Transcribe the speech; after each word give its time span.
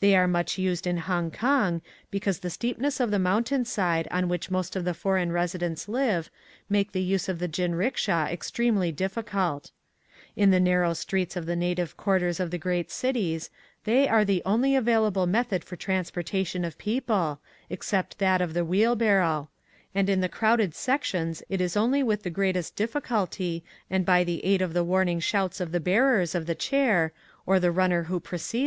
They 0.00 0.16
are 0.16 0.26
much 0.26 0.56
used 0.56 0.86
in 0.86 0.96
Hong 0.96 1.30
kong, 1.30 1.82
because 2.10 2.38
the 2.38 2.48
steepness 2.48 3.00
of 3.00 3.10
the 3.10 3.18
moun 3.18 3.44
tain 3.44 3.66
side 3.66 4.08
on 4.10 4.26
which 4.26 4.50
most 4.50 4.74
of 4.74 4.86
the 4.86 4.94
foreign 4.94 5.30
residents 5.30 5.90
live 5.90 6.30
make 6.70 6.92
the 6.92 7.02
use 7.02 7.28
of 7.28 7.38
the 7.38 7.48
jin 7.48 7.74
ricksha 7.74 8.28
extremely 8.30 8.92
difficult. 8.92 9.70
In 10.34 10.50
the 10.52 10.58
nar 10.58 10.80
row 10.80 10.94
streets 10.94 11.36
of 11.36 11.44
the 11.44 11.54
native 11.54 11.98
quarters 11.98 12.40
of 12.40 12.50
the 12.50 12.56
great 12.56 12.90
cities 12.90 13.50
they 13.84 14.08
are 14.08 14.24
the 14.24 14.40
only 14.46 14.74
available 14.74 15.26
method 15.26 15.62
for 15.62 15.76
transportation 15.76 16.64
of 16.64 16.78
people, 16.78 17.38
ex 17.70 17.88
cept 17.88 18.18
that 18.20 18.40
of 18.40 18.54
the 18.54 18.64
wheelbarrow, 18.64 19.50
and 19.94 20.08
in 20.08 20.22
the 20.22 20.30
crowded 20.30 20.74
sections 20.74 21.42
it 21.50 21.60
is 21.60 21.76
only 21.76 22.02
with 22.02 22.22
the 22.22 22.30
greatest 22.30 22.74
difficulty 22.74 23.62
and 23.90 24.06
by 24.06 24.24
the 24.24 24.42
aid 24.46 24.62
of 24.62 24.72
the 24.72 24.82
warning 24.82 25.20
shouts 25.20 25.60
of 25.60 25.72
the 25.72 25.78
bearers 25.78 26.34
of 26.34 26.46
the 26.46 26.54
chair, 26.54 27.12
or 27.44 27.60
the 27.60 27.70
runner 27.70 28.04
who 28.04 28.18
precedes 28.18 28.52
them. 28.52 28.56